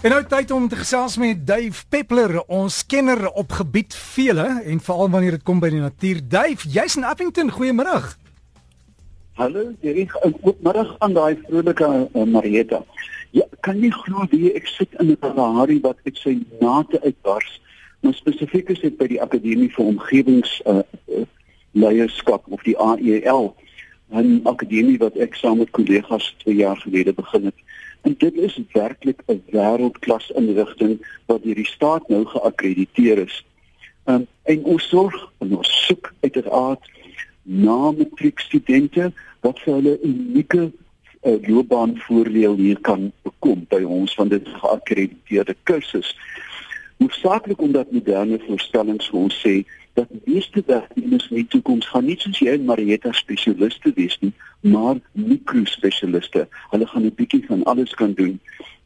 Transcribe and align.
En 0.00 0.08
nou 0.14 0.22
tyd 0.24 0.48
om 0.50 0.64
te 0.68 0.78
gesels 0.80 1.18
met 1.20 1.42
Dave 1.44 1.82
Peppler, 1.92 2.38
ons 2.48 2.78
kenner 2.88 3.26
op 3.36 3.52
gebied 3.52 3.92
vele 3.92 4.46
en 4.64 4.78
veral 4.80 5.10
wanneer 5.12 5.34
dit 5.36 5.42
kom 5.44 5.58
by 5.60 5.68
die 5.74 5.82
natuur. 5.82 6.22
Dave, 6.24 6.68
jy's 6.72 6.96
in 6.96 7.04
Appington. 7.04 7.50
Goeiemôre. 7.52 8.14
Hallo, 9.36 9.66
hierdie 9.84 10.06
goeiemôre 10.08 10.86
aan 11.04 11.18
daai 11.18 11.36
vrolike 11.42 11.90
uh, 11.90 12.24
Marieta. 12.24 12.80
Ja, 13.36 13.44
kan 13.60 13.84
jy 13.84 13.92
glo 13.92 14.24
wie 14.32 14.54
ek 14.56 14.72
sit 14.72 14.96
in 15.04 15.12
'n 15.12 15.20
Kalahari 15.20 15.76
wat 15.84 16.00
ek 16.08 16.16
sy 16.16 16.38
nate 16.64 16.96
uitbars, 17.04 17.60
maar 18.00 18.16
spesifiek 18.16 18.72
is 18.72 18.80
dit 18.80 18.96
by 18.96 19.04
die 19.12 19.20
Akademie 19.20 19.68
vir 19.68 19.84
Omgewings 19.84 20.62
uh, 20.64 20.80
uh, 21.12 21.26
Leierskap 21.76 22.48
of 22.48 22.64
die 22.64 22.78
AEL, 22.80 23.52
'n 24.16 24.40
akademie 24.48 24.96
wat 24.98 25.20
ek 25.20 25.36
saam 25.36 25.60
met 25.60 25.70
kollegas 25.76 26.32
2 26.40 26.56
jaar 26.56 26.80
gelede 26.80 27.12
begin 27.12 27.52
het. 27.52 27.58
En 28.02 28.14
dit 28.18 28.34
is 28.34 28.60
werklik 28.72 29.22
'n 29.26 29.42
wêreldklas 29.50 30.30
inrigting 30.30 31.06
wat 31.26 31.42
deur 31.42 31.54
die 31.54 31.66
staat 31.66 32.08
nou 32.08 32.24
geakkrediteer 32.24 33.18
is. 33.18 33.44
Um, 34.04 34.26
en 34.42 34.64
ons 34.64 34.88
sorg 34.88 35.32
en 35.38 35.56
ons 35.56 35.86
soek 35.86 36.12
uiteraard 36.20 36.90
na 37.42 37.90
matriekstudente 37.90 39.12
wat 39.40 39.60
vir 39.60 39.74
hulle 39.74 39.98
unieke 40.02 40.70
uh, 41.22 41.36
loopbaanvoordeel 41.46 42.56
hier 42.56 42.80
kan 42.80 43.12
bekom 43.22 43.64
by 43.68 43.82
ons 43.82 44.14
van 44.14 44.28
dit 44.28 44.48
geakkrediteerde 44.48 45.56
kursus. 45.62 46.16
Hoofsaaklik 46.96 47.60
omdat 47.60 47.92
moderne 47.92 48.40
voorstellings 48.46 49.08
vir 49.08 49.20
ons 49.20 49.40
sê 49.46 49.54
dat 49.94 50.08
meeste 50.24 50.62
werknemers 50.66 51.28
in 51.30 51.36
die 51.36 51.46
toekoms 51.46 51.88
gaan 51.88 52.04
nie 52.04 52.18
soos 52.18 52.38
jy 52.38 52.54
en 52.54 52.64
Marietta 52.64 53.12
spesialiste 53.12 53.92
wees 53.94 54.18
nie, 54.20 54.32
maar 54.60 54.96
mikrospesialiste. 55.12 56.48
Hulle 56.70 56.86
gaan 56.86 57.04
'n 57.04 57.14
bietjie 57.14 57.46
van 57.46 57.64
alles 57.64 57.94
kan 57.94 58.12
doen. 58.12 58.40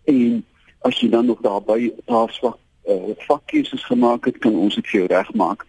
En 0.04 0.44
as 0.80 1.00
jy 1.00 1.08
dan 1.08 1.26
nog 1.26 1.40
daarbey 1.40 1.92
paar 2.04 2.30
swak 2.32 2.58
uh, 2.88 3.16
vakkeuses 3.16 3.84
gemaak 3.84 4.24
het, 4.24 4.38
kan 4.38 4.56
ons 4.56 4.74
dit 4.74 4.86
vir 4.86 5.00
jou 5.00 5.06
regmaak. 5.08 5.66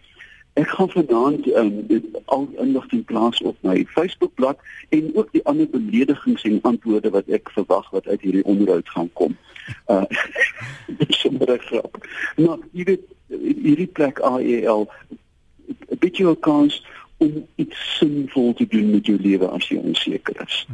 Ek 0.56 0.68
gaan 0.68 0.88
vanaand 0.90 1.46
um, 1.52 2.04
al 2.24 2.48
inligting 2.56 3.04
plaas 3.04 3.40
op 3.42 3.56
my 3.60 3.84
Facebookblad 3.92 4.60
en 4.88 5.10
ook 5.14 5.32
die 5.32 5.44
ander 5.44 5.68
beledigings 5.68 6.42
en 6.42 6.62
antwoorde 6.62 7.10
wat 7.10 7.28
ek 7.28 7.50
verwag 7.52 7.90
wat 7.90 8.06
uit 8.06 8.20
hierdie 8.20 8.44
onderhoud 8.44 8.88
gaan 8.88 9.12
kom. 9.12 9.36
Uh 9.90 10.04
dit 10.86 11.08
is 11.08 11.26
'n 11.26 11.58
grap. 11.58 11.98
Nou, 12.36 12.60
jy 12.70 12.84
weet 12.84 13.04
hierdie 13.28 13.90
plek 13.98 14.18
AEL 14.18 14.86
'n 16.06 16.10
bietjie 16.10 16.26
'n 16.26 16.40
kans 16.40 16.84
om 17.18 17.46
iets 17.54 17.96
sinvol 17.98 18.54
te 18.54 18.66
doen 18.66 18.90
met 18.90 19.06
jou 19.06 19.18
lewe 19.20 19.48
as 19.48 19.68
jy 19.68 19.76
onseker 19.76 20.36
is. 20.46 20.66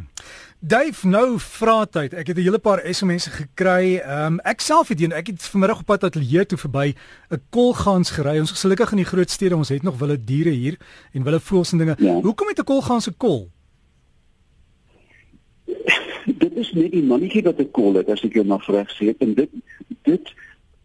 Dave, 0.58 1.06
nou 1.06 1.38
vra 1.38 1.84
tyd. 1.84 2.14
Ek 2.14 2.26
het 2.26 2.36
'n 2.36 2.42
hele 2.42 2.58
paar 2.58 2.82
SMS'e 2.94 3.30
gekry. 3.30 3.96
Ehm 3.96 4.32
um, 4.32 4.40
ek 4.40 4.60
self 4.60 4.88
het 4.88 5.00
een. 5.00 5.12
Ek 5.12 5.26
het 5.26 5.42
vanmiddag 5.42 5.78
op 5.78 5.86
pad 5.86 6.04
ateljee 6.04 6.46
toe 6.46 6.58
verby 6.58 6.94
'n 7.30 7.42
kolgans 7.50 8.10
gery. 8.10 8.38
Ons 8.38 8.52
is 8.52 8.60
gelukkig 8.60 8.90
in 8.90 8.96
die 8.96 9.10
groot 9.12 9.30
stede. 9.30 9.56
Ons 9.56 9.68
het 9.68 9.82
nog 9.82 9.98
wilde 9.98 10.24
diere 10.24 10.50
hier 10.50 10.76
en 11.12 11.22
wilde 11.22 11.40
voëls 11.40 11.72
en 11.72 11.78
dinge. 11.78 11.96
Ja. 11.98 12.20
Hoekom 12.20 12.48
het 12.48 12.58
'n 12.58 12.64
kolgans 12.64 13.08
'n 13.08 13.16
kol? 13.16 13.50
dit 16.24 16.56
is 16.56 16.72
net 16.72 16.92
die 16.92 17.02
mannetjie 17.02 17.42
wat 17.42 17.58
'n 17.58 17.70
kol 17.70 17.94
het, 17.94 18.08
as 18.08 18.22
ek 18.22 18.34
jou 18.34 18.44
mag 18.44 18.66
reg 18.66 18.90
sê. 18.90 19.14
En 19.18 19.34
dit 19.34 19.50
dit 20.02 20.32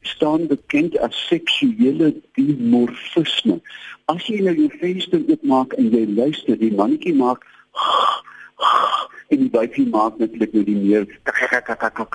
staan 0.02 0.48
bekend 0.48 0.98
as 0.98 1.28
seksuele 1.28 2.14
dimorfisme. 2.36 3.59
As 4.06 4.26
jy 4.28 4.39
nou 4.42 4.56
jou 4.56 4.70
venster 4.80 5.22
oopmaak 5.28 5.76
en 5.78 5.92
jy 5.92 6.06
luister, 6.16 6.58
die 6.58 6.73
mannetjie 6.76 7.16
maak 7.17 7.44
en 9.31 9.44
die 9.44 9.52
wyfie 9.52 9.88
maak 9.92 10.17
netlik 10.22 10.54
nou 10.56 10.64
die 10.64 10.78
meer 10.80 11.08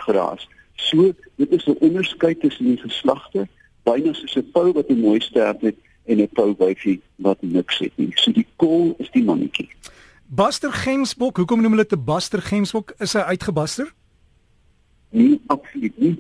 geraas. 0.07 0.49
So, 0.77 1.13
dit 1.37 1.51
is 1.53 1.67
'n 1.67 1.77
onderskeid 1.81 2.41
tussen 2.41 2.65
die 2.65 2.81
geslagte, 2.81 3.49
byna 3.85 4.13
soos 4.13 4.37
'n 4.37 4.51
pou 4.53 4.73
wat 4.73 4.89
'n 4.91 5.01
mooi 5.01 5.21
stert 5.21 5.61
het 5.61 5.77
en 6.07 6.21
'n 6.21 6.29
pou 6.33 6.55
wyfie 6.59 7.01
wat 7.17 7.43
niks 7.43 7.79
het 7.79 7.93
nie. 7.97 8.13
So 8.17 8.33
die 8.33 8.47
kol 8.57 8.95
is 8.99 9.11
die 9.11 9.23
mannetjie. 9.23 9.69
Buster 10.27 10.73
Gemsbok, 10.73 11.37
hoekom 11.37 11.61
noem 11.61 11.73
hulle 11.73 11.87
dit 11.89 11.99
'n 11.99 12.05
Buster 12.05 12.43
Gemsbok? 12.43 12.95
Is 12.99 13.13
hy 13.13 13.21
uitgebuster? 13.21 13.93
Nee, 15.11 15.41
absoluut 15.47 15.99
nie 15.99 16.19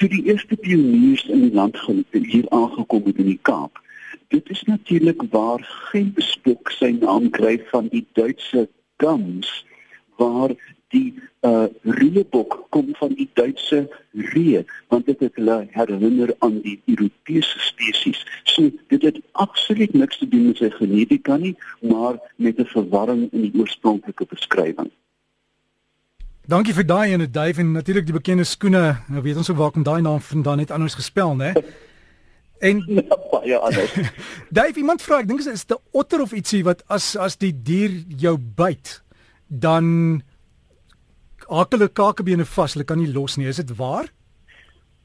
toe 0.00 0.08
die 0.08 0.24
eerste 0.32 0.56
pioniers 0.56 1.26
in 1.28 1.42
die 1.44 1.52
land 1.52 1.76
hier 2.10 2.46
aangekom 2.56 3.04
het 3.04 3.18
in 3.20 3.34
die 3.34 3.40
Kaap. 3.44 3.80
Dit 4.32 4.48
is 4.48 4.62
natuurlik 4.64 5.22
waar 5.34 5.60
Gemsbok 5.90 6.70
sy 6.72 6.94
naam 6.96 7.28
kry 7.36 7.58
van 7.68 7.90
die 7.92 8.06
Duitse 8.16 8.68
Gams 9.02 9.50
waar 10.20 10.54
die 10.94 11.12
uh 11.44 11.68
reebok 11.98 12.56
kom 12.74 12.88
van 12.96 13.12
die 13.18 13.28
Duitse 13.36 13.82
ree 14.32 14.64
want 14.92 15.06
dit 15.06 15.20
het 15.20 15.36
hulle 15.36 15.58
herinner 15.76 16.32
aan 16.38 16.58
die 16.64 16.78
Europese 16.86 17.60
spesies. 17.68 18.24
So 18.44 18.72
dit 18.92 19.04
het 19.04 19.20
absoluut 19.32 19.92
niks 19.92 20.18
te 20.18 20.28
doen 20.28 20.48
met 20.48 20.64
sy 20.64 20.72
genetika 20.78 21.36
nie, 21.36 21.56
maar 21.80 22.16
met 22.36 22.58
'n 22.58 22.72
verwarring 22.72 23.28
in 23.32 23.48
die 23.48 23.54
oorspronklike 23.60 24.26
beskrywing. 24.32 24.90
Dankie 26.50 26.72
vir 26.74 26.82
daai 26.82 27.12
en 27.14 27.22
dit 27.22 27.30
Dave 27.30 27.60
en 27.62 27.68
natuurlik 27.76 28.08
die 28.08 28.14
bekende 28.16 28.44
skoene. 28.44 28.96
Nou 29.06 29.20
weet 29.22 29.36
ons 29.38 29.50
ook 29.52 29.58
waar 29.60 29.70
kom 29.70 29.84
daai 29.86 30.00
naam 30.02 30.18
vandaan 30.20 30.58
net 30.58 30.72
anders 30.74 30.96
gespel, 30.98 31.36
né? 31.38 31.52
En 32.58 32.80
baie 33.32 33.56
anders. 33.56 33.94
Dave, 34.58 34.74
iemand 34.82 35.04
vra, 35.04 35.20
ek 35.22 35.28
dink 35.30 35.44
dit 35.44 35.52
is 35.52 35.62
'n 35.68 35.78
otter 35.94 36.24
of 36.24 36.34
ietsie 36.34 36.64
wat 36.66 36.82
as 36.88 37.14
as 37.14 37.38
die 37.38 37.52
dier 37.54 37.94
jou 38.24 38.34
byt, 38.38 38.98
dan 39.46 40.24
hakkel 41.46 41.78
hulle 41.78 41.92
kakebene 42.02 42.44
vas, 42.44 42.74
hulle 42.74 42.88
kan 42.88 42.98
nie 42.98 43.12
los 43.14 43.36
nie. 43.36 43.46
Is 43.46 43.62
dit 43.62 43.76
waar? 43.76 44.10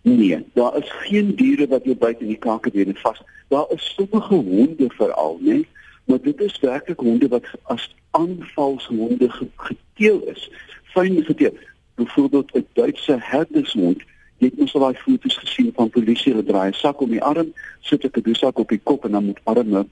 Nee, 0.02 0.42
daar 0.54 0.78
is 0.82 0.90
geen 1.06 1.36
diere 1.36 1.68
wat 1.68 1.86
jou 1.86 1.96
byt 1.96 2.26
in 2.26 2.34
die 2.34 2.42
kakebene 2.42 2.98
vas. 3.06 3.22
Daar 3.54 3.70
is 3.70 3.94
sommige 3.94 4.34
honde 4.34 4.90
veral, 4.98 5.38
né? 5.42 5.62
Maar 6.06 6.22
dit 6.22 6.42
is 6.42 6.60
werklik 6.60 7.00
honde 7.00 7.28
wat 7.28 7.46
as 7.64 7.94
aanvalshonde 8.12 9.30
geteel 9.30 10.22
is 10.34 10.50
fyn 10.96 11.24
geteken. 11.24 11.60
Byvoorbeeld 11.96 12.52
'n 12.56 12.68
Duitse 12.74 13.16
herdershond, 13.20 14.02
jy 14.38 14.48
het 14.48 14.58
mos 14.60 14.74
al 14.76 14.82
daai 14.82 15.00
foto's 15.04 15.38
gesien 15.38 15.72
van 15.76 15.90
polisie 15.90 16.34
wat 16.36 16.48
draai 16.48 16.70
'n 16.70 16.82
sak 16.84 17.02
om 17.02 17.10
die 17.10 17.24
arm, 17.24 17.54
sit 17.80 18.04
'n 18.04 18.16
kadusak 18.18 18.60
op 18.60 18.70
die 18.70 18.84
kop 18.84 19.06
en 19.06 19.12
dan 19.12 19.26
moet 19.26 19.40
arme 19.44 19.86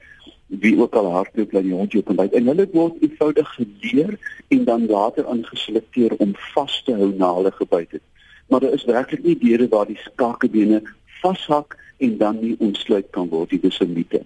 wie 0.47 0.79
ook 0.79 0.95
al 0.95 1.11
hardloop 1.11 1.51
dat 1.51 1.63
die 1.63 1.73
hond 1.73 1.91
jou 1.91 2.03
kan 2.03 2.15
byt. 2.15 2.33
En 2.33 2.47
hulle 2.47 2.67
word 2.71 2.93
eenvoudig 3.01 3.53
geleer 3.55 4.17
en 4.47 4.63
dan 4.63 4.85
later 4.85 5.27
aangeselekteer 5.27 6.15
om 6.17 6.35
vas 6.53 6.81
te 6.85 6.93
hou 6.93 7.13
na 7.17 7.33
hulle 7.35 7.51
gebyt 7.51 7.91
het. 7.91 8.01
Maar 8.47 8.59
daar 8.59 8.73
is 8.73 8.85
werklik 8.85 9.23
nie 9.23 9.37
diere 9.37 9.67
waar 9.67 9.87
die 9.87 9.99
skakebene 10.03 10.81
vashak 11.21 11.77
en 11.97 12.17
dan 12.17 12.39
nie 12.41 12.55
ontsluit 12.59 13.09
kan 13.09 13.29
word 13.29 13.51
nie, 13.51 13.59
dis 13.59 13.79
'n 13.79 13.93
mite. 13.93 14.21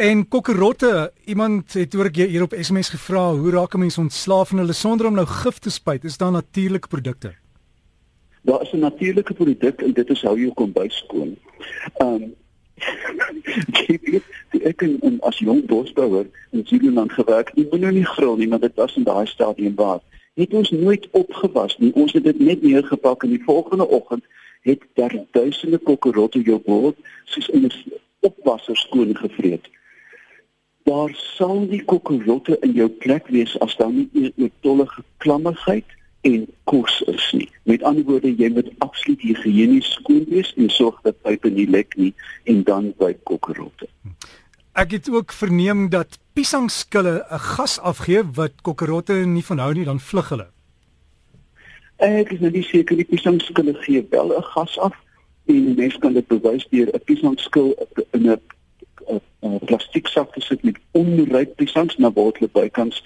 En 0.00 0.28
kokkerotte, 0.28 1.12
iemand 1.24 1.72
het 1.72 1.94
oor 1.94 2.08
hier 2.12 2.42
op 2.42 2.54
SMS 2.60 2.88
gevra, 2.88 3.32
hoe 3.32 3.50
raak 3.50 3.74
'n 3.74 3.78
mens 3.78 3.98
ontslaaf 3.98 4.48
van 4.48 4.58
hulle 4.58 4.72
sonder 4.72 5.06
om 5.06 5.14
nou 5.14 5.26
gif 5.26 5.58
te 5.58 5.70
spuit? 5.70 6.04
Is 6.04 6.16
daar 6.16 6.30
natuurlike 6.30 6.88
produkte? 6.88 7.34
Daar 8.42 8.62
is 8.62 8.72
'n 8.72 8.78
natuurlike 8.78 9.34
produk 9.34 9.80
en 9.80 9.92
dit 9.92 10.10
is 10.10 10.22
hou 10.22 10.40
jou 10.40 10.52
kombuis 10.54 10.96
skoon. 10.96 11.36
Ehm 11.96 12.12
um, 12.22 12.34
ek 14.62 14.82
en, 14.82 15.00
en 15.00 15.20
as 15.20 15.38
jong 15.38 15.66
bosbouer 15.66 16.26
in 16.50 16.66
Zululand 16.66 17.12
gewerk, 17.12 17.48
ek 17.48 17.70
moet 17.70 17.80
nou 17.80 17.92
nie 17.92 18.06
gril 18.06 18.36
nie, 18.36 18.48
maar 18.48 18.60
dit 18.60 18.74
was 18.74 18.96
in 18.96 19.04
daai 19.04 19.26
stadium 19.26 19.74
waar 19.74 20.00
het 20.34 20.54
ons 20.54 20.70
nooit 20.70 21.08
opgewas 21.10 21.78
nie. 21.78 21.94
Ons 21.94 22.12
het 22.12 22.24
dit 22.24 22.38
net 22.38 22.62
neergepak 22.62 23.22
en 23.22 23.28
die 23.28 23.44
volgende 23.44 23.88
oggend 23.88 24.24
het 24.60 24.82
daar 24.94 25.24
duisende 25.30 25.78
kokkerotte 25.78 26.42
jou 26.42 26.58
bord 26.58 26.96
soos 27.24 27.48
in 27.48 27.64
'n 27.64 27.72
opwasser 28.20 28.76
skoon 28.76 29.16
gevreet 29.16 29.68
daar 30.84 31.10
sal 31.36 31.60
nie 31.60 31.84
kokkerotte 31.84 32.58
in 32.66 32.72
jou 32.72 32.88
plek 32.88 33.28
wees 33.28 33.58
as 33.60 33.76
daar 33.76 33.92
nie 33.92 34.08
'n 34.12 34.32
oortollige 34.36 35.02
klammigheid 35.18 35.84
en 36.20 36.46
kos 36.64 37.00
is 37.06 37.32
nie. 37.32 37.48
Met 37.62 37.82
ander 37.82 38.04
woorde, 38.04 38.34
jy 38.36 38.50
moet 38.52 38.70
absoluut 38.78 39.20
higiënies 39.20 39.92
skoon 39.92 40.24
wees 40.28 40.52
en 40.56 40.68
sorg 40.70 41.00
dat 41.02 41.22
pype 41.22 41.48
nie 41.48 41.66
lek 41.70 41.96
nie 41.96 42.14
en 42.44 42.62
dan 42.62 42.92
by 42.98 43.14
kokkerotte. 43.22 43.88
Ek 44.72 44.90
het 44.90 45.10
ook 45.10 45.32
verneem 45.32 45.88
dat 45.88 46.18
piesangskille 46.32 47.24
'n 47.30 47.38
gas 47.38 47.78
afgee 47.78 48.22
wat 48.34 48.52
kokkerotte 48.62 49.12
nie 49.12 49.44
van 49.44 49.58
hou 49.58 49.72
nie, 49.74 49.84
dan 49.84 50.00
vlug 50.00 50.28
hulle. 50.28 50.48
Ek 51.96 52.32
is 52.32 52.40
nou 52.40 52.50
nie 52.50 52.62
seker 52.62 52.96
die 52.96 53.04
piesangskille 53.04 53.74
gee 53.74 54.06
wel 54.10 54.36
'n 54.36 54.42
gas 54.42 54.78
af 54.78 54.94
en 55.46 55.74
mens 55.74 55.98
kan 55.98 56.12
dit 56.12 56.26
bewys 56.26 56.66
deur 56.70 56.88
'n 56.94 57.04
piesangskil 57.04 57.74
in 58.12 58.30
'n 58.30 58.40
'n 59.08 59.58
plastiek 59.64 60.06
sak 60.06 60.32
gesit 60.32 60.62
met 60.62 60.78
onryp 60.92 61.56
piesangs 61.56 61.96
na 61.96 62.10
hulle 62.14 62.48
bykans 62.52 63.02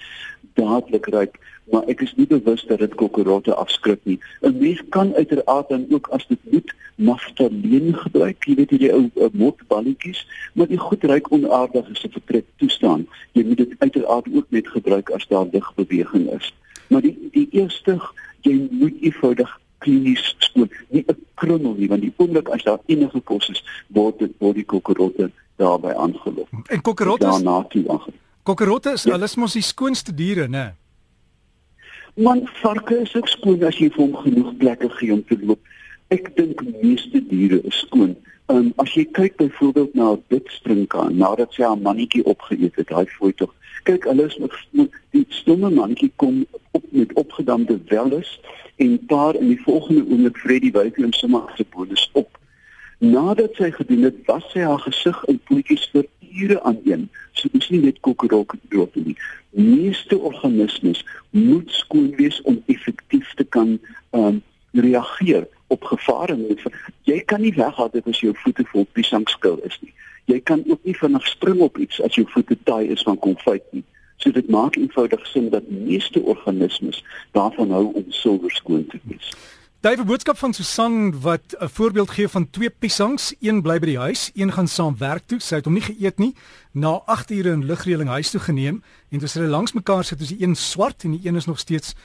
dadelik 0.53 1.05
ryp 1.05 1.37
maar 1.71 1.87
ek 1.89 2.01
is 2.05 2.13
nie 2.15 2.27
bewus 2.29 2.63
dat 2.69 2.79
dit 2.79 2.95
kokkerotte 2.95 3.53
afskrik 3.53 3.99
nie. 4.03 4.19
'n 4.41 4.57
Mens 4.59 4.81
kan 4.89 5.15
uiteraard 5.15 5.69
dan 5.69 5.85
ook 5.89 6.07
as 6.07 6.27
dit 6.27 6.39
moet 6.51 6.73
naftaleen 6.95 7.93
gebruik, 7.93 8.45
jy 8.45 8.55
weet 8.55 8.69
hierdie 8.69 8.93
ou 8.93 9.29
motballetjies, 9.33 10.27
maar 10.53 10.67
die 10.67 10.77
goed 10.77 11.03
ryk 11.03 11.31
onaardig 11.31 11.89
as 11.89 12.05
'n 12.05 12.11
vertrek 12.11 12.45
toestaan. 12.55 13.07
Jy 13.31 13.43
moet 13.43 13.57
dit 13.57 13.73
uiteraard 13.77 14.27
ook 14.33 14.45
net 14.49 14.67
gebruik 14.67 15.09
as 15.09 15.27
daar 15.27 15.47
ligbeweging 15.51 16.31
is. 16.31 16.53
Maar 16.87 17.01
die 17.01 17.17
die 17.31 17.47
eerste 17.51 17.99
jy 18.41 18.67
moet 18.71 18.93
eenvoudig 19.01 19.59
klinies 19.85 20.35
skoon, 20.47 20.69
nie 20.89 21.03
'n 21.07 21.17
krummel 21.35 21.75
nie, 21.77 21.89
want 21.89 22.01
die 22.01 22.13
oomblik 22.17 22.49
as 22.49 22.63
daar 22.63 22.79
enige 22.85 23.21
kos 23.21 23.49
is, 23.49 23.63
word 23.87 24.19
dit 24.19 24.31
word 24.39 24.55
die 24.55 24.65
kokkerotte 24.65 25.31
daarbey 25.61 25.93
aangeloop. 25.93 26.49
En 26.67 26.81
kokkerotte 26.81 27.27
daarna 27.27 27.63
toe 27.69 27.83
aangeloop. 27.87 28.21
Kokkerotte 28.43 28.91
is 28.93 29.03
ja. 29.03 29.11
hulle 29.15 29.25
is 29.25 29.35
mos 29.35 29.53
die 29.57 29.65
skoonste 29.65 30.13
diere, 30.13 30.47
né? 30.47 30.75
Man 32.15 32.45
varke 32.61 32.99
is 33.01 33.15
ook 33.15 33.27
skoon 33.27 33.63
as 33.67 33.79
jy 33.81 33.89
vir 33.91 34.03
hom 34.05 34.13
genoeg 34.23 34.53
plekke 34.61 34.89
gee 34.99 35.13
om 35.13 35.23
te 35.27 35.37
loop. 35.41 35.59
Ek 36.13 36.29
dink 36.37 36.61
meeste 36.81 37.21
diere 37.31 37.59
is 37.65 37.81
skoon. 37.87 38.15
Um, 38.53 38.69
as 38.77 38.93
jy 38.93 39.07
kyk 39.17 39.39
byvoorbeeld 39.41 39.95
na 39.97 40.11
'n 40.13 40.23
bitstrinkaan 40.29 41.17
nadat 41.17 41.53
sy 41.53 41.63
haar 41.65 41.81
mannetjie 41.81 42.23
opgeëet 42.25 42.75
het, 42.77 42.87
daai 42.87 43.09
fooi 43.17 43.33
tog. 43.33 43.51
Kyk, 43.89 44.05
hulle 44.05 44.25
is 44.29 44.37
met 44.37 44.93
die 45.11 45.25
stomme 45.29 45.69
mannetjie 45.69 46.11
kom 46.15 46.45
op 46.71 46.85
met 46.91 47.13
opgedamde 47.13 47.79
welles 47.89 48.39
en 48.75 49.05
paar 49.05 49.35
in 49.35 49.47
die 49.47 49.61
volgende 49.61 50.03
oomblik 50.09 50.41
die 50.63 50.71
wyfie 50.71 51.03
hom 51.03 51.13
sommer 51.13 51.51
se 51.55 51.65
bonus 51.69 52.09
op. 52.13 52.39
Nadat 52.99 53.55
sy 53.55 53.71
gedoen 53.71 54.07
het, 54.07 54.15
was 54.25 54.45
sy 54.51 54.63
haar 54.63 54.79
gesig 54.79 55.17
in 55.31 55.39
voetjies 55.47 55.89
vir 55.93 56.05
ure 56.35 56.61
aan 56.63 56.79
een. 56.83 57.09
So 57.33 57.49
dis 57.51 57.69
nie 57.69 57.81
net 57.83 57.99
kokkerok 57.99 58.55
dood 58.71 58.95
nie. 58.95 59.15
Meeste 59.49 60.17
organismes 60.17 61.03
moet 61.29 61.71
skoon 61.71 62.13
wees 62.19 62.41
om 62.41 62.61
effektief 62.71 63.33
te 63.35 63.43
kan 63.43 63.77
um, 64.11 64.41
reageer 64.71 65.47
op 65.67 65.83
gevare. 65.83 66.37
Jy 67.03 67.19
kan 67.25 67.41
nie 67.41 67.53
weggaan 67.55 67.91
dit 67.93 68.07
as 68.07 68.19
jou 68.23 68.33
voete 68.43 68.67
vol 68.71 68.87
piesangskil 68.91 69.59
is 69.67 69.79
nie. 69.81 69.93
Jy 70.25 70.39
kan 70.41 70.63
ook 70.67 70.83
nie 70.83 70.95
vinnig 70.97 71.27
spring 71.27 71.59
op 71.61 71.77
iets 71.77 72.01
as 72.01 72.15
jou 72.17 72.25
voete 72.33 72.57
taai 72.63 72.87
is 72.91 73.03
van 73.05 73.19
konfyt 73.19 73.65
nie. 73.71 73.83
So 74.17 74.31
dit 74.31 74.49
maak 74.49 74.75
eenvoudig 74.75 75.27
sin 75.27 75.49
dat 75.49 75.69
meeste 75.69 76.21
organismes 76.21 77.03
daarvan 77.31 77.71
hou 77.71 77.91
om 77.93 78.05
silwer 78.09 78.51
skoon 78.51 78.87
te 78.87 78.99
wees. 79.03 79.33
Daai 79.85 80.01
boodskap 80.01 80.37
van 80.37 80.53
Susan 80.53 81.21
wat 81.21 81.55
'n 81.59 81.67
voorbeeld 81.69 82.09
gee 82.09 82.27
van 82.27 82.49
twee 82.49 82.69
piesangs, 82.69 83.35
een 83.39 83.61
bly 83.61 83.79
by 83.79 83.85
die 83.85 83.99
huis, 83.99 84.31
een 84.33 84.51
gaan 84.51 84.67
saam 84.67 84.97
werk 84.97 85.23
toe. 85.25 85.39
Sy 85.39 85.55
het 85.55 85.65
hom 85.65 85.73
nie 85.73 85.83
geëet 85.83 86.17
nie. 86.17 86.33
Na 86.71 87.01
8 87.05 87.31
ure 87.31 87.51
in 87.51 87.65
lugreëling 87.65 88.09
huis 88.09 88.29
toe 88.29 88.39
geneem 88.39 88.83
en 89.09 89.19
toe 89.19 89.27
sy 89.27 89.39
hulle 89.39 89.51
langs 89.51 89.73
mekaar 89.73 90.03
sit, 90.03 90.21
is 90.21 90.27
die 90.27 90.41
een 90.41 90.55
swart 90.55 91.03
en 91.03 91.11
die 91.11 91.27
een 91.27 91.35
is 91.35 91.45
nog 91.45 91.59
steeds 91.59 91.95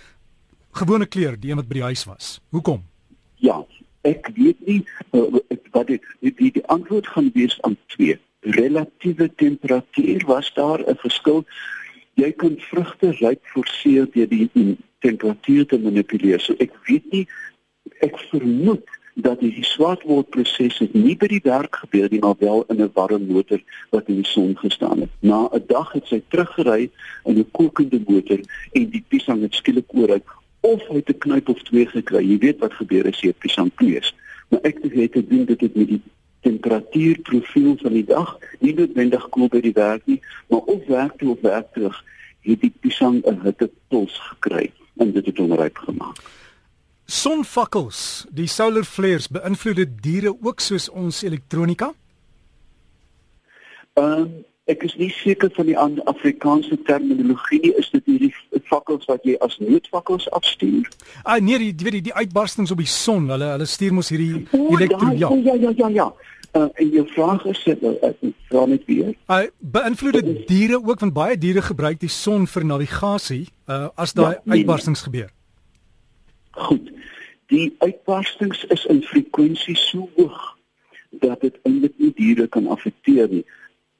gewone 0.72 1.06
kleur, 1.06 1.40
die 1.40 1.50
een 1.50 1.56
wat 1.56 1.68
by 1.68 1.74
die 1.74 1.82
huis 1.82 2.04
was. 2.04 2.40
Hoekom? 2.50 2.82
Ja, 3.34 3.64
ek 4.02 4.28
weet 4.34 4.60
nie 4.66 4.84
uh, 5.12 5.40
wat 5.70 5.86
die, 5.86 6.00
die 6.20 6.52
die 6.52 6.66
antwoord 6.66 7.06
gaan 7.06 7.30
wees 7.34 7.56
aan 7.62 7.76
twee. 7.86 8.18
Relatiewe 8.40 9.34
temperatuur 9.34 10.24
was 10.26 10.52
daar 10.54 10.80
'n 10.84 10.96
verskil. 10.96 11.44
Jy 12.20 12.32
kan 12.36 12.56
vrugte 12.68 13.14
ryk 13.16 13.40
forceer 13.54 14.08
deur 14.12 14.28
die 14.28 14.76
temperatuur 15.00 15.66
te 15.66 15.78
manipuleer. 15.80 16.40
So 16.40 16.56
ek 16.60 16.74
weet 16.88 17.06
nie 17.14 17.26
ek 18.04 18.18
vermoed 18.28 18.84
dat 19.20 19.40
die 19.40 19.64
swartwordproses 19.66 20.80
nie 20.92 21.16
by 21.18 21.28
die 21.32 21.42
werk 21.44 21.80
gebeur 21.82 22.08
nie 22.12 22.20
maar 22.24 22.36
wel 22.40 22.64
in 22.72 22.82
'n 22.82 22.90
warm 22.94 23.26
motor 23.26 23.60
wat 23.90 24.08
in 24.08 24.20
die 24.20 24.30
son 24.32 24.56
gestaan 24.56 25.00
het. 25.00 25.12
Na 25.20 25.48
'n 25.52 25.64
dag 25.66 25.92
het 25.92 26.06
sy 26.06 26.20
teruggery 26.28 26.90
in 27.24 27.38
'n 27.38 27.50
kokende 27.50 28.00
motor 28.06 28.40
en 28.72 28.90
die 28.90 29.04
piesang 29.08 29.42
het 29.42 29.54
skielik 29.54 29.88
ooruit 29.88 30.24
of 30.60 30.80
hy 30.88 30.96
het 30.96 31.08
'n 31.08 31.18
knyp 31.18 31.48
of 31.48 31.62
twee 31.62 31.86
gekry. 31.86 32.22
Jy 32.24 32.38
weet 32.38 32.58
wat 32.58 32.72
gebeur 32.72 33.06
as 33.06 33.20
jy 33.20 33.28
'n 33.28 33.40
piesang 33.40 33.70
kneus. 33.74 34.14
Maar 34.48 34.60
ek 34.62 34.78
het 34.82 35.12
te 35.12 35.26
doen 35.26 35.44
dit 35.44 35.60
met 35.74 35.88
die 35.88 36.02
temperatuurprofiel 36.40 37.76
van 37.82 37.92
die 37.92 38.04
dag, 38.04 38.38
nie 38.58 38.74
noodwendig 38.74 39.28
koel 39.34 39.48
by 39.52 39.60
die 39.64 39.76
werk 39.76 40.06
nie, 40.06 40.20
maar 40.48 40.66
of 40.72 40.86
werk 40.88 41.16
toe 41.18 41.34
of 41.34 41.40
werk 41.46 41.72
terug, 41.76 41.96
het 42.48 42.60
die 42.60 42.72
piesang 42.80 43.22
'n 43.26 43.40
hittepuls 43.44 44.20
gekry 44.32 44.72
en 44.96 45.12
dit 45.12 45.26
het 45.26 45.38
hom 45.38 45.52
ryp 45.52 45.78
gemaak. 45.78 46.20
Sonvakkels, 47.10 48.26
die 48.30 48.46
solar 48.46 48.84
flares 48.84 49.28
beïnvloed 49.28 50.02
diere 50.02 50.30
ook 50.30 50.60
soos 50.60 50.88
ons 50.88 51.22
elektronika? 51.22 51.92
Ehm 53.94 54.12
um, 54.12 54.44
ek 54.70 54.84
is 54.86 54.94
nie 54.94 55.10
seker 55.10 55.50
van 55.56 55.66
die 55.66 55.78
Afrikaanse 55.78 56.78
terminologie 56.86 57.58
nie, 57.60 57.72
is 57.74 57.90
dit 57.90 58.04
hierdie 58.06 58.34
vakkels 58.70 59.06
wat 59.10 59.24
jy 59.26 59.36
as 59.44 59.58
noodvakkels 59.60 60.28
afstuur? 60.36 60.88
Ah 61.22 61.38
nee, 61.42 61.58
die 61.58 61.74
weet 61.84 61.98
die, 61.98 62.06
die 62.10 62.16
uitbarstings 62.16 62.72
op 62.74 62.82
die 62.82 62.90
son, 62.90 63.28
hulle 63.32 63.54
hulle 63.54 63.68
stuur 63.68 63.96
mos 63.96 64.10
hierdie 64.12 64.46
elektro 64.56 65.12
ja. 65.14 65.30
Ja 65.44 65.56
ja 65.66 65.72
ja 65.76 65.88
ja. 66.00 66.12
Uh, 66.50 66.66
en 66.82 66.88
jou 66.90 67.04
vraag 67.12 67.44
is 67.46 67.60
ek 67.70 67.82
uh, 67.86 68.08
vra 68.50 68.64
net 68.66 68.86
weer. 68.88 69.12
Uh, 69.30 69.44
beïnvloed 69.74 70.16
dit 70.18 70.30
diere 70.48 70.80
ook 70.82 71.04
want 71.04 71.14
baie 71.14 71.36
diere 71.38 71.62
gebruik 71.62 72.00
die 72.02 72.10
son 72.10 72.48
vir 72.50 72.66
navigasie 72.66 73.44
uh, 73.70 73.86
as 73.94 74.16
daai 74.18 74.32
ja, 74.32 74.40
nee, 74.42 74.58
uitbarstings 74.58 75.04
nee. 75.04 75.10
gebeur. 75.10 75.28
Goed. 76.66 76.90
Die 77.54 77.68
uitbarstings 77.78 78.64
is 78.74 78.82
in 78.90 79.04
frekwensie 79.06 79.76
so 79.78 80.08
hoog 80.16 80.40
dat 81.22 81.46
dit 81.46 81.54
eintlik 81.62 81.94
nie 82.02 82.10
diere 82.18 82.48
kan 82.50 82.66
affekteer 82.66 83.30
nie. 83.30 83.44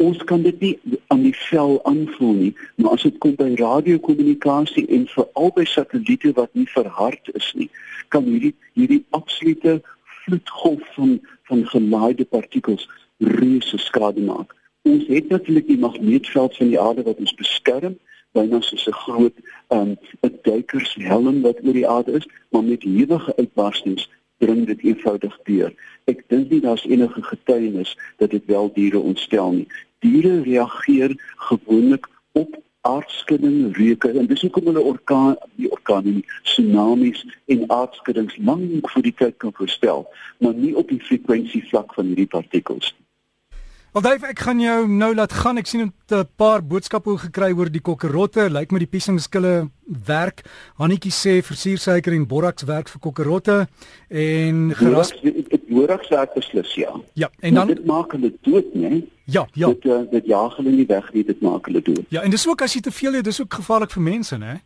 Ons 0.03 0.19
kan 0.27 0.43
dit 0.43 0.61
nie 0.61 0.75
aan 1.11 1.23
die 1.23 1.35
vel 1.35 1.81
aanvoel 1.85 2.33
nie, 2.33 2.53
maar 2.75 2.95
as 2.97 3.03
dit 3.03 3.17
kom 3.19 3.35
by 3.35 3.49
radiokommunikasie 3.59 4.87
en 4.95 5.09
veral 5.11 5.51
by 5.57 5.65
satelliete 5.67 6.31
wat 6.37 6.53
nie 6.59 6.69
verhard 6.71 7.31
is 7.35 7.49
nie, 7.59 7.67
kan 8.15 8.29
hierdie 8.31 8.55
hierdie 8.79 9.03
absolute 9.19 9.81
vloedgolf 10.23 10.85
van 10.95 11.19
van 11.51 11.65
gelaaide 11.73 12.25
partikels 12.25 12.87
reuse 13.19 13.79
skade 13.83 14.23
maak. 14.23 14.55
Ons 14.87 15.09
het 15.11 15.29
natuurlik 15.35 15.67
die 15.67 15.81
magneetveld 15.83 16.57
van 16.57 16.71
die 16.71 16.81
aarde 16.81 17.03
wat 17.09 17.19
ons 17.19 17.35
beskerm, 17.43 17.99
byna 18.39 18.61
soos 18.63 18.87
'n 18.87 19.01
groot 19.03 19.37
um 19.69 19.97
'n 20.23 20.39
duikershelm 20.47 21.43
wat 21.43 21.65
oor 21.65 21.79
die 21.81 21.89
aarde 21.89 22.13
is, 22.23 22.29
maar 22.51 22.65
met 22.65 22.83
hewige 22.83 23.37
uitbarstings 23.37 24.09
dring 24.39 24.67
dit 24.67 24.83
eenvoudig 24.83 25.39
deur. 25.45 25.75
Ek 26.05 26.23
dink 26.29 26.51
nie 26.51 26.61
daar's 26.61 26.87
enige 26.87 27.23
getuienis 27.23 27.97
dat 28.17 28.31
dit 28.31 28.45
wel 28.47 28.71
diere 28.75 28.99
ontstel 28.99 29.53
nie. 29.53 29.69
Diere 30.01 30.43
reageer 30.43 31.15
gewoonlik 31.37 32.09
op 32.33 32.57
aardskudding, 32.81 33.77
reuke 33.77 34.09
en 34.09 34.27
dis 34.27 34.41
hoekom 34.41 34.71
hulle 34.71 34.81
orkaan, 34.93 35.37
die 35.61 35.69
orkane, 35.71 36.23
tsunamies 36.49 37.27
en 37.53 37.67
aardskuddings 37.69 38.39
lank 38.49 38.91
voor 38.91 39.05
die 39.05 39.15
tyd 39.17 39.37
kan 39.37 39.53
voorspel, 39.59 40.07
maar 40.39 40.57
nie 40.57 40.73
op 40.77 40.89
die 40.89 41.03
frekwensie 41.05 41.63
vlak 41.69 41.95
van 41.95 42.09
hierdie 42.13 42.31
partikels 42.33 42.95
nie. 42.97 43.10
Wel 43.91 44.03
Dave, 44.03 44.29
ek 44.31 44.39
gaan 44.47 44.61
jou 44.63 44.83
nou 44.87 45.09
laat 45.19 45.33
gaan. 45.35 45.59
Ek 45.59 45.67
sien 45.67 45.81
'n 45.83 46.29
paar 46.37 46.63
boodskappe 46.63 47.17
gekry 47.19 47.51
oor 47.51 47.67
die 47.71 47.81
kokkerotte. 47.83 48.47
Lyk 48.51 48.71
my 48.71 48.79
die 48.79 48.87
piesingskille 48.87 49.71
werk. 50.07 50.45
Hannetjie 50.79 51.11
sê 51.11 51.43
versuursuiker 51.43 52.13
en 52.13 52.27
boraks 52.27 52.63
werk 52.63 52.89
vir 52.89 53.01
kokkerotte 53.01 53.67
en 54.09 54.71
geras 54.75 55.11
boraks 55.69 56.09
werk 56.09 56.35
beslis 56.35 56.75
ja. 56.75 57.01
Ja, 57.15 57.31
en 57.41 57.55
dan 57.55 57.67
dit 57.67 57.85
maak 57.85 58.13
hulle 58.13 58.33
dood, 58.43 58.75
né? 58.75 59.03
Ja, 59.25 59.49
ja. 59.55 59.67
Dit 59.67 59.85
uh, 59.85 60.03
dit 60.11 60.27
jaag 60.27 60.57
hulle 60.57 60.71
nie 60.71 60.87
weg 60.87 61.13
nie, 61.13 61.25
dit 61.25 61.41
maak 61.41 61.67
hulle 61.67 61.83
dood. 61.83 62.07
Ja, 62.09 62.23
en 62.23 62.31
dis 62.31 62.47
ook 62.47 62.63
as 62.63 62.75
jy 62.75 62.81
te 62.81 62.91
veel 62.91 63.15
eet, 63.15 63.25
dis 63.25 63.41
ook 63.41 63.55
gevaarlik 63.55 63.91
vir 63.91 64.03
mense, 64.03 64.39
né? 64.39 64.61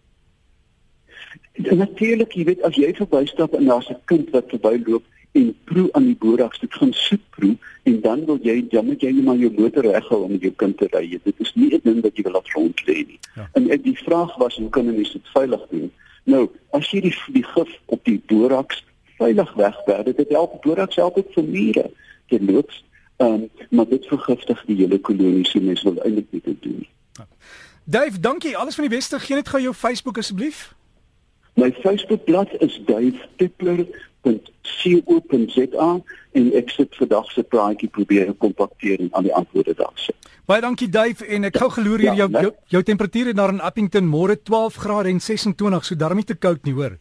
Natuurlik, 1.55 2.33
jy 2.33 2.45
weet 2.45 2.63
as 2.63 2.77
jy 2.77 2.93
verbystap 2.95 3.55
en 3.55 3.65
daar's 3.65 3.89
'n 3.89 3.97
kind 4.05 4.31
wat 4.31 4.53
verbyloop 4.53 5.05
en 5.35 5.55
proe 5.65 5.89
aan 5.93 6.05
die 6.05 6.37
dit 6.61 6.75
gaan 6.75 6.93
soet 6.93 7.23
proe 7.31 7.57
en 7.83 8.01
dan 8.01 8.25
wil 8.25 8.39
jy 8.43 8.67
dan 8.71 8.87
moet 8.87 9.03
jy 9.03 9.11
net 9.11 9.25
maar 9.25 9.41
jou 9.41 9.51
motor 9.57 9.87
reghou 9.87 10.23
om 10.25 10.37
jou 10.39 10.53
kind 10.63 10.77
te 10.79 10.87
ry. 10.93 11.21
Dit 11.25 11.35
is 11.43 11.53
nie 11.55 11.75
'n 11.75 11.81
ding 11.83 12.01
wat 12.03 12.17
jy 12.17 12.23
wil 12.23 12.33
laat 12.33 12.51
rond 12.55 12.83
lê 12.87 12.95
nie. 13.07 13.19
Ja. 13.35 13.49
En 13.53 13.71
ek 13.71 13.83
die 13.83 13.99
vraag 13.99 14.37
was 14.37 14.57
hoe 14.57 14.71
kan 14.71 14.87
'n 14.87 14.95
mens 14.95 15.13
dit 15.13 15.29
veilig 15.35 15.67
doen? 15.71 15.91
Nou, 16.25 16.51
as 16.71 16.91
jy 16.91 17.01
die 17.01 17.17
die 17.33 17.45
gif 17.45 17.81
op 17.87 18.05
die 18.05 18.23
boraks 18.27 18.85
veilig 19.19 19.53
wegberg, 19.55 20.15
dit 20.17 20.29
help 20.29 20.63
boraks 20.63 20.97
help 20.97 21.17
ook 21.17 21.33
vir 21.33 21.45
mure 21.45 21.91
te 22.29 22.39
loops. 22.41 22.85
Ehm 23.17 23.33
um, 23.33 23.51
maar 23.71 23.89
dit 23.89 24.07
vergiftig 24.07 24.65
die 24.67 24.77
hele 24.77 24.99
kolonie, 24.99 25.47
so 25.47 25.61
mens 25.61 25.83
wil 25.83 25.99
eintlik 26.03 26.27
nie 26.31 26.41
dit 26.45 26.63
doen 26.63 26.77
nie. 26.79 26.91
Ja. 27.13 27.27
Dave, 27.85 28.21
dankie. 28.21 28.57
Alles 28.57 28.75
van 28.75 28.89
die 28.89 28.97
beste. 28.97 29.19
Geen 29.19 29.37
net 29.37 29.49
gou 29.49 29.63
jou 29.63 29.75
Facebook 29.75 30.19
asseblief. 30.19 30.75
My 31.55 31.71
Facebookblad 31.83 32.51
is 32.61 32.81
Dave 32.87 33.29
Tippler 33.37 33.87
www.co.za 34.25 35.91
en 36.35 36.51
ek 36.59 36.73
sit 36.75 36.97
vandag 36.99 37.31
se 37.33 37.45
praatjie 37.47 37.89
probeer 37.93 38.33
kompakteer 38.41 39.01
en 39.05 39.13
aan 39.13 39.29
die 39.29 39.35
antwoorde 39.35 39.77
daar 39.79 39.95
sit. 40.01 40.17
Baie 40.49 40.61
dankie 40.61 40.91
Dave 40.93 41.25
en 41.27 41.49
ek 41.49 41.57
gou 41.61 41.71
geloer 41.73 42.05
hier 42.05 42.13
ja, 42.13 42.25
jou, 42.25 42.31
jou 42.49 42.53
jou 42.75 42.83
temperature 42.85 43.33
daar 43.37 43.55
in 43.55 43.63
Appington 43.65 44.09
môre 44.09 44.37
12 44.37 44.77
grade 44.83 45.13
en 45.13 45.21
26 45.21 45.89
so 45.89 45.97
daarmee 45.97 46.29
te 46.29 46.37
koud 46.37 46.65
nie 46.69 46.77
hoor. 46.77 46.99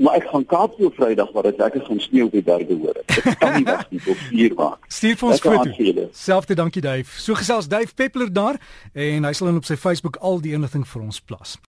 Maar 0.00 0.22
ek 0.22 0.30
gaan 0.32 0.46
Kaap 0.48 0.78
toe 0.78 0.88
Vrydag 0.96 1.34
waar 1.34 1.50
dit 1.50 1.58
lekker 1.60 1.82
gaan 1.84 2.00
sneeu 2.00 2.24
op 2.30 2.32
die 2.32 2.42
berge 2.42 2.78
hoor. 2.80 2.96
Dit 3.12 3.36
kan 3.38 3.52
nie 3.58 3.66
wag 3.68 3.84
nie 3.92 4.00
tot 4.00 4.22
4 4.30 4.54
maak. 4.56 4.88
Stuur 4.88 5.18
vir 5.20 5.28
ons 5.28 5.44
foto. 5.44 6.06
Selfde 6.16 6.56
dankie 6.56 6.82
Dave. 6.82 7.20
So 7.20 7.36
gesels 7.38 7.68
Dave 7.68 7.92
Peppler 7.94 8.32
daar 8.32 8.58
en 8.94 9.28
hy 9.28 9.34
sal 9.36 9.52
dan 9.52 9.60
op 9.60 9.68
sy 9.68 9.76
Facebook 9.76 10.16
al 10.24 10.40
die 10.42 10.56
inligting 10.56 10.88
vir 10.88 11.04
ons 11.04 11.20
plaas. 11.20 11.58